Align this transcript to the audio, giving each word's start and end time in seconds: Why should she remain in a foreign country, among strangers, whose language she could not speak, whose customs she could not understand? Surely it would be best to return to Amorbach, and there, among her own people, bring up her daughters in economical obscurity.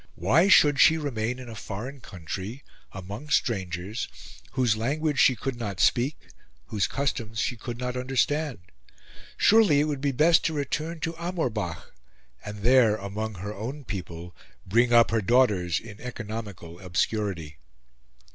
Why 0.15 0.47
should 0.47 0.79
she 0.79 0.97
remain 0.97 1.37
in 1.37 1.47
a 1.47 1.53
foreign 1.53 1.99
country, 2.01 2.63
among 2.91 3.29
strangers, 3.29 4.07
whose 4.53 4.75
language 4.75 5.19
she 5.19 5.35
could 5.35 5.55
not 5.55 5.79
speak, 5.79 6.17
whose 6.65 6.87
customs 6.87 7.37
she 7.39 7.55
could 7.55 7.77
not 7.77 7.95
understand? 7.95 8.71
Surely 9.37 9.79
it 9.79 9.83
would 9.83 10.01
be 10.01 10.11
best 10.11 10.43
to 10.45 10.53
return 10.53 11.01
to 11.01 11.13
Amorbach, 11.19 11.93
and 12.43 12.63
there, 12.63 12.95
among 12.95 13.35
her 13.35 13.53
own 13.53 13.83
people, 13.83 14.35
bring 14.65 14.91
up 14.91 15.11
her 15.11 15.21
daughters 15.21 15.79
in 15.79 16.01
economical 16.01 16.79
obscurity. 16.79 17.59